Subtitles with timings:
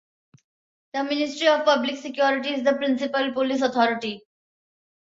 [0.95, 4.21] The Ministry of Public Security is the principal police authority.